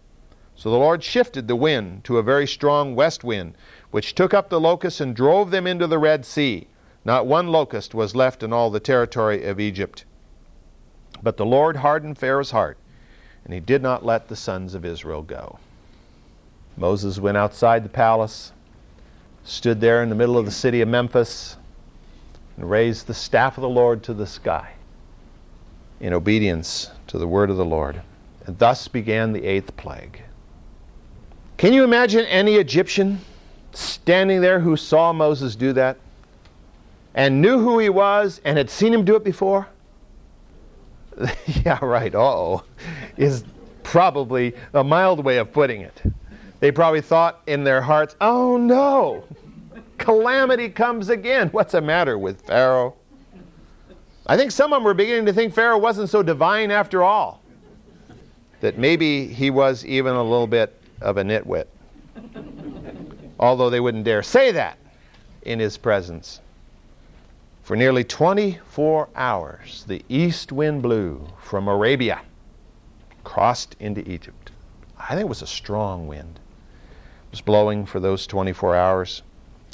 [0.57, 3.57] So the Lord shifted the wind to a very strong west wind,
[3.91, 6.69] which took up the locusts and drove them into the Red Sea.
[7.05, 10.05] Not one locust was left in all the territory of Egypt.
[11.23, 12.79] But the Lord hardened Pharaoh's heart,
[13.45, 15.59] and he did not let the sons of Israel go.
[16.77, 18.53] Moses went outside the palace,
[19.45, 21.57] stood there in the middle of the city of Memphis
[22.57, 24.73] and raised the staff of the Lord to the sky
[26.01, 28.03] in obedience to the word of the Lord.
[28.47, 30.23] And thus began the eighth plague.
[31.57, 33.21] Can you imagine any Egyptian
[33.73, 35.99] standing there who saw Moses do that
[37.15, 39.69] and knew who he was and had seen him do it before?
[41.47, 42.15] yeah, right.
[42.15, 42.65] oh,
[43.17, 43.45] is
[43.83, 46.03] probably a mild way of putting it.
[46.61, 49.25] They probably thought in their hearts, oh no,
[49.99, 51.49] calamity comes again.
[51.49, 52.95] What's the matter with Pharaoh?
[54.27, 57.43] I think some of them were beginning to think Pharaoh wasn't so divine after all,
[58.61, 61.67] that maybe he was even a little bit of a nitwit.
[63.39, 64.79] Although they wouldn't dare say that
[65.43, 66.41] in his presence.
[67.63, 72.23] For nearly 24 hours, the east wind blew from Arabia,
[73.25, 74.53] crossed into Egypt.
[74.99, 76.41] I think it was a strong wind
[77.35, 79.23] was blowing for those 24 hours.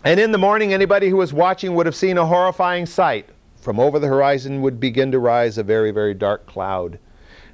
[0.03, 3.29] And in the morning, anybody who was watching would have seen a horrifying sight.
[3.61, 6.99] From over the horizon would begin to rise a very, very dark cloud.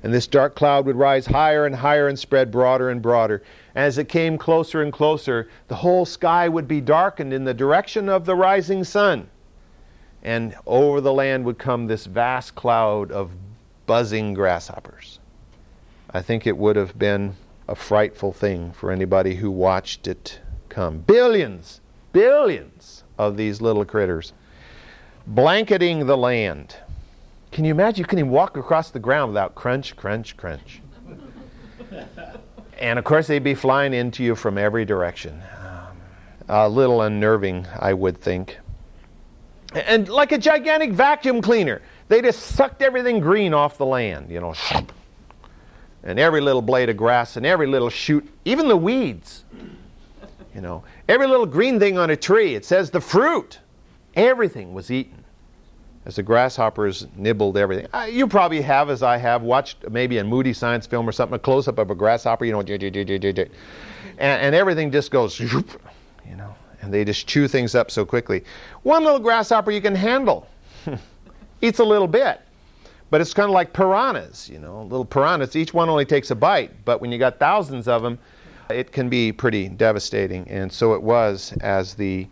[0.05, 3.43] And this dark cloud would rise higher and higher and spread broader and broader.
[3.75, 8.09] As it came closer and closer, the whole sky would be darkened in the direction
[8.09, 9.29] of the rising sun.
[10.23, 13.33] And over the land would come this vast cloud of
[13.87, 15.19] buzzing grasshoppers.
[16.13, 17.35] I think it would have been
[17.69, 20.99] a frightful thing for anybody who watched it come.
[20.99, 21.81] Billions,
[22.13, 24.33] billions of these little critters
[25.27, 26.77] blanketing the land,
[27.53, 28.01] Can you imagine?
[28.01, 30.81] You couldn't even walk across the ground without crunch, crunch, crunch.
[32.79, 35.43] and of course, they'd be flying into you from every direction.
[35.65, 35.97] Um,
[36.49, 38.59] a little unnerving, I would think.
[39.75, 44.41] And like a gigantic vacuum cleaner, they just sucked everything green off the land, you
[44.41, 44.55] know.
[46.07, 49.45] And every little blade of grass and every little shoot, even the weeds,
[50.55, 53.59] you know, every little green thing on a tree, it says the fruit,
[54.15, 55.25] everything was eaten
[56.05, 57.89] as the grasshoppers nibbled everything.
[58.09, 61.41] You probably have, as I have, watched maybe a moody science film or something, a
[61.41, 63.51] close up of a grasshopper, you know, and,
[64.19, 68.45] and everything just goes, you know, and they just chew things up so quickly.
[68.85, 70.47] One little grasshopper you can handle,
[71.61, 72.41] eats a little bit.
[73.11, 75.55] But it's kind of like piranhas, you know, little piranhas.
[75.55, 78.19] Each one only takes a bite, but when you got thousands of them,
[78.69, 80.49] it can be pretty devastating.
[80.49, 82.27] And so it was as the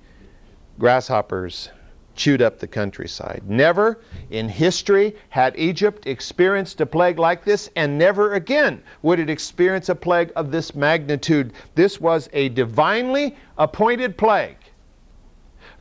[0.79, 1.71] grasshoppers
[2.17, 3.43] chewed up the countryside.
[3.47, 4.01] Never
[4.31, 9.89] in history had Egypt experienced a plague like this, and never again would it experience
[9.89, 11.53] a plague of this magnitude.
[11.75, 14.57] This was a divinely appointed plague.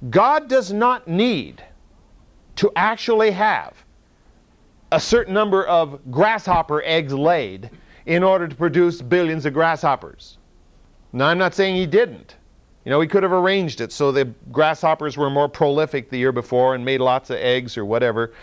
[0.10, 1.64] God does not need
[2.56, 3.83] to actually have
[4.94, 7.72] a certain number of grasshopper eggs laid
[8.06, 10.38] in order to produce billions of grasshoppers.
[11.12, 12.36] Now, I'm not saying he didn't.
[12.86, 16.32] You know, he could have arranged it so the grasshoppers were more prolific the year
[16.32, 18.34] before and made lots of eggs or whatever,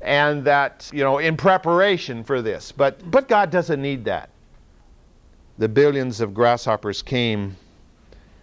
[0.00, 2.72] and that, you know, in preparation for this.
[2.72, 4.30] But, but God doesn't need that.
[5.58, 7.56] The billions of grasshoppers came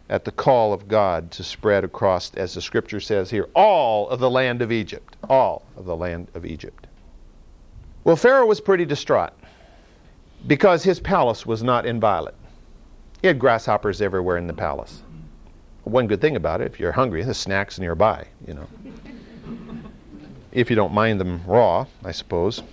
[0.08, 4.20] at the call of God to spread across, as the scripture says here, all of
[4.20, 5.18] the land of Egypt.
[5.28, 6.88] All of the land of Egypt.
[8.10, 9.34] Well, Pharaoh was pretty distraught
[10.48, 12.34] because his palace was not inviolate.
[13.22, 15.04] He had grasshoppers everywhere in the palace.
[15.84, 18.68] One good thing about it, if you're hungry, the snacks nearby, you know.
[20.52, 22.64] if you don't mind them raw, I suppose.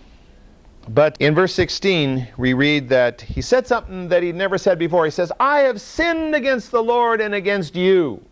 [0.89, 5.05] But in verse 16, we read that he said something that he'd never said before.
[5.05, 8.25] He says, I have sinned against the Lord and against you.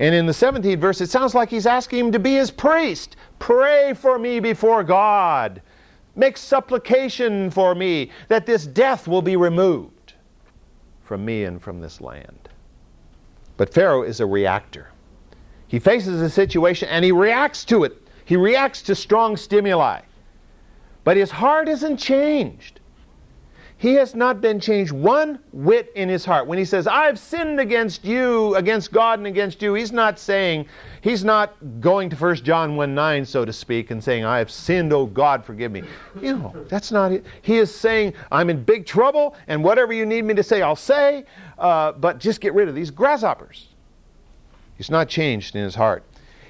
[0.00, 3.16] And in the 17th verse, it sounds like he's asking him to be his priest.
[3.38, 5.60] Pray for me before God.
[6.16, 10.14] Make supplication for me that this death will be removed
[11.02, 12.48] from me and from this land.
[13.58, 14.88] But Pharaoh is a reactor.
[15.68, 18.08] He faces a situation and he reacts to it.
[18.24, 20.00] He reacts to strong stimuli.
[21.04, 22.79] But his heart isn't changed.
[23.80, 26.46] He has not been changed one whit in his heart.
[26.46, 30.66] When he says, I've sinned against you, against God and against you, he's not saying,
[31.00, 34.50] he's not going to 1 John 1 9, so to speak, and saying, I have
[34.50, 35.82] sinned, oh God, forgive me.
[36.20, 37.24] You know, that's not it.
[37.40, 40.76] He is saying, I'm in big trouble, and whatever you need me to say, I'll
[40.76, 41.24] say
[41.58, 43.68] uh, but just get rid of these grasshoppers.
[44.76, 46.04] He's not changed in his heart.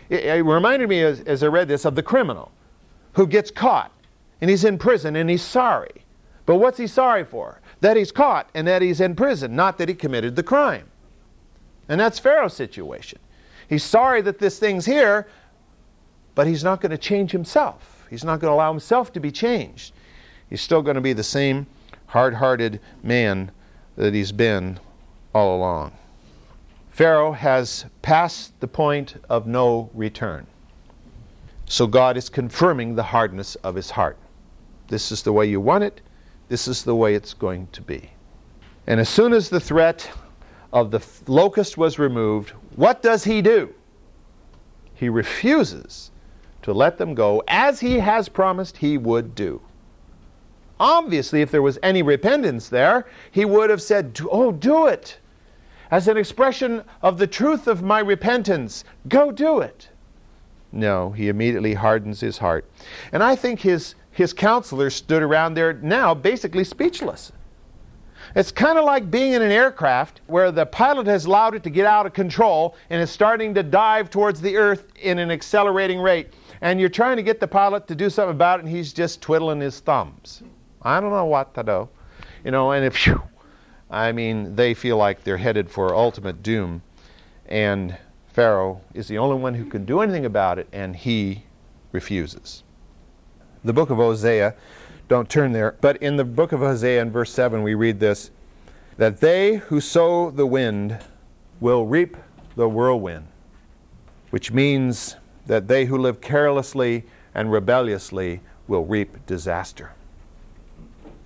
[0.08, 2.50] It, it reminded me, as, as I read this, of the criminal
[3.12, 3.92] who gets caught
[4.40, 5.99] and he's in prison and he's sorry.
[6.50, 7.60] But what's he sorry for?
[7.80, 10.90] That he's caught and that he's in prison, not that he committed the crime.
[11.88, 13.20] And that's Pharaoh's situation.
[13.68, 15.28] He's sorry that this thing's here,
[16.34, 18.04] but he's not going to change himself.
[18.10, 19.92] He's not going to allow himself to be changed.
[20.48, 21.68] He's still going to be the same
[22.06, 23.52] hard hearted man
[23.94, 24.80] that he's been
[25.32, 25.92] all along.
[26.90, 30.48] Pharaoh has passed the point of no return.
[31.66, 34.18] So God is confirming the hardness of his heart.
[34.88, 36.00] This is the way you want it,
[36.50, 38.10] this is the way it's going to be.
[38.84, 40.10] And as soon as the threat
[40.72, 43.72] of the locust was removed, what does he do?
[44.92, 46.10] He refuses
[46.62, 49.62] to let them go as he has promised he would do.
[50.80, 55.18] Obviously, if there was any repentance there, he would have said, Oh, do it
[55.90, 58.82] as an expression of the truth of my repentance.
[59.08, 59.88] Go do it.
[60.72, 62.68] No, he immediately hardens his heart.
[63.12, 67.32] And I think his, his counselors stood around there now basically speechless.
[68.36, 71.70] It's kind of like being in an aircraft where the pilot has allowed it to
[71.70, 76.00] get out of control and is starting to dive towards the earth in an accelerating
[76.00, 76.34] rate.
[76.60, 79.22] And you're trying to get the pilot to do something about it, and he's just
[79.22, 80.42] twiddling his thumbs.
[80.82, 81.88] I don't know what to do.
[82.44, 83.22] You know, and if, whew,
[83.90, 86.82] I mean, they feel like they're headed for ultimate doom.
[87.46, 87.96] And
[88.28, 91.44] Pharaoh is the only one who can do anything about it, and he
[91.92, 92.64] refuses.
[93.62, 94.54] The book of Hosea,
[95.08, 98.30] don't turn there, but in the book of Hosea, in verse 7, we read this
[98.96, 100.98] that they who sow the wind
[101.58, 102.16] will reap
[102.56, 103.26] the whirlwind,
[104.30, 107.04] which means that they who live carelessly
[107.34, 109.92] and rebelliously will reap disaster.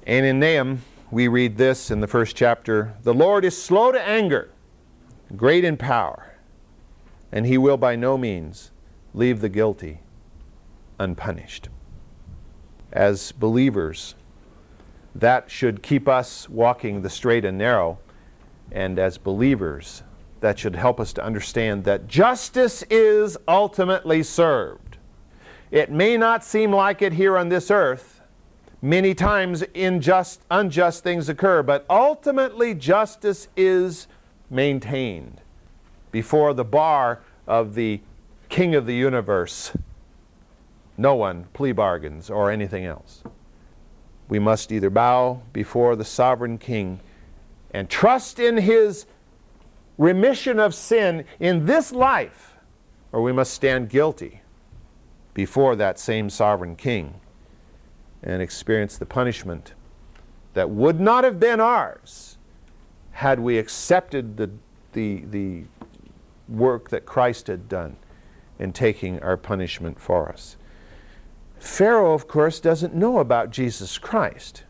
[0.07, 4.01] And in Nahum, we read this in the first chapter The Lord is slow to
[4.01, 4.51] anger,
[5.37, 6.35] great in power,
[7.33, 8.71] and he will by no means
[9.13, 10.01] leave the guilty
[10.99, 11.69] unpunished.
[12.95, 14.15] As believers,
[15.15, 17.99] that should keep us walking the straight and narrow.
[18.73, 20.03] And as believers,
[20.41, 24.99] that should help us to understand that justice is ultimately served.
[25.71, 28.21] It may not seem like it here on this earth.
[28.81, 34.07] Many times unjust, unjust things occur, but ultimately justice is
[34.51, 35.41] maintained
[36.13, 38.01] before the bar of the
[38.49, 39.73] King of the universe.
[40.97, 43.23] No one plea bargains or anything else.
[44.29, 47.01] We must either bow before the sovereign King
[47.73, 49.07] and trust in his
[49.99, 52.55] remission of sin in this life,
[53.13, 54.43] or we must stand guilty
[55.35, 57.21] before that same sovereign king
[58.23, 59.75] and experience the punishment
[60.55, 62.39] that would not have been ours
[63.11, 64.51] had we accepted the,
[64.93, 65.65] the, the
[66.49, 67.97] work that Christ had done
[68.59, 70.57] in taking our punishment for us.
[71.65, 74.65] Pharaoh, of course, doesn't know about Jesus Christ.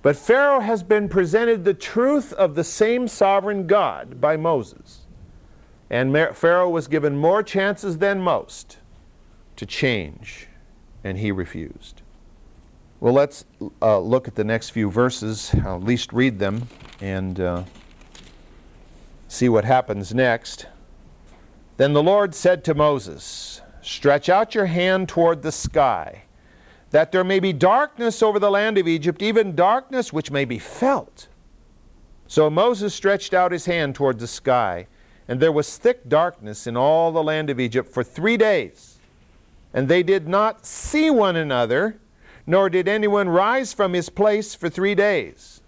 [0.00, 5.02] But Pharaoh has been presented the truth of the same sovereign God by Moses.
[5.90, 8.78] And Pharaoh was given more chances than most
[9.56, 10.48] to change,
[11.04, 12.00] and he refused.
[13.00, 13.44] Well, let's
[13.82, 16.68] uh, look at the next few verses, I'll at least read them,
[17.02, 17.64] and uh,
[19.28, 20.66] see what happens next.
[21.76, 26.24] Then the Lord said to Moses, Stretch out your hand toward the sky
[26.94, 30.60] that there may be darkness over the land of Egypt, even darkness which may be
[30.60, 31.26] felt.
[32.28, 34.86] So Moses stretched out his hand toward the sky,
[35.26, 38.98] and there was thick darkness in all the land of Egypt for three days.
[39.72, 41.98] And they did not see one another,
[42.46, 45.62] nor did anyone rise from his place for three days.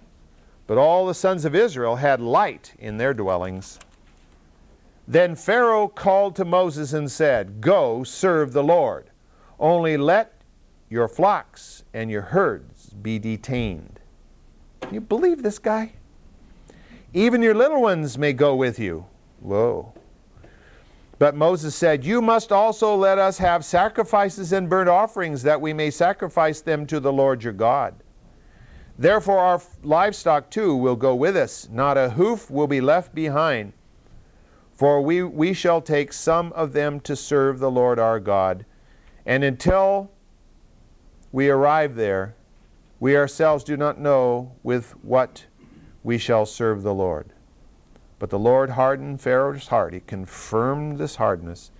[0.68, 3.80] But all the sons of Israel had light in their dwellings.
[5.08, 9.10] Then Pharaoh called to Moses and said, Go serve the Lord.
[9.58, 10.40] Only let
[10.88, 14.00] your flocks and your herds be detained.
[14.80, 15.92] Can you believe this guy?
[17.14, 19.06] Even your little ones may go with you.
[19.40, 19.92] Whoa.
[21.18, 25.72] But Moses said, You must also let us have sacrifices and burnt offerings, that we
[25.72, 27.94] may sacrifice them to the Lord your God.
[28.98, 33.72] Therefore, our livestock too will go with us, not a hoof will be left behind.
[34.76, 38.66] For we, we shall take some of them to serve the Lord our God.
[39.24, 40.10] And until
[41.32, 42.36] we arrive there,
[43.00, 45.46] we ourselves do not know with what
[46.04, 47.32] we shall serve the Lord.
[48.18, 49.94] But the Lord hardened Pharaoh's heart.
[49.94, 51.70] He confirmed this hardness,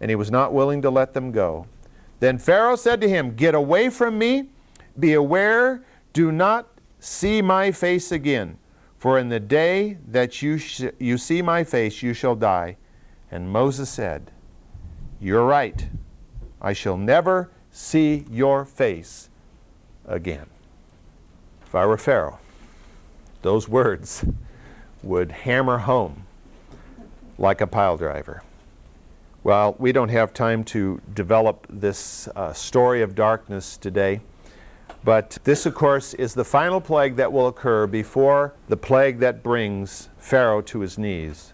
[0.00, 1.66] and he was not willing to let them go.
[2.20, 4.50] Then Pharaoh said to him, Get away from me,
[4.98, 6.68] be aware, do not
[6.98, 8.58] see my face again.
[8.98, 12.76] For in the day that you, sh- you see my face, you shall die.
[13.30, 14.30] And Moses said,
[15.20, 15.88] You're right.
[16.60, 19.28] I shall never see your face
[20.06, 20.46] again.
[21.66, 22.38] If I were Pharaoh,
[23.42, 24.24] those words
[25.02, 26.26] would hammer home
[27.38, 28.42] like a pile driver.
[29.44, 34.20] Well, we don't have time to develop this uh, story of darkness today,
[35.04, 39.42] but this, of course, is the final plague that will occur before the plague that
[39.42, 41.52] brings Pharaoh to his knees,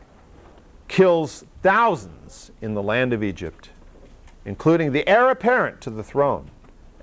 [0.88, 3.70] kills thousands in the land of Egypt
[4.44, 6.50] including the heir apparent to the throne,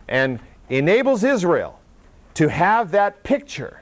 [0.07, 1.79] and enables Israel
[2.33, 3.81] to have that picture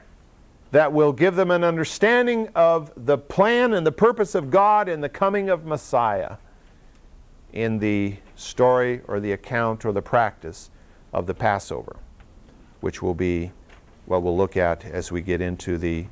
[0.70, 5.00] that will give them an understanding of the plan and the purpose of God in
[5.00, 6.36] the coming of Messiah
[7.52, 10.70] in the story or the account or the practice
[11.12, 11.96] of the Passover,
[12.80, 13.52] which will be
[14.06, 16.06] what we'll look at as we get into the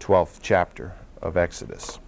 [0.00, 1.98] 12th chapter of Exodus.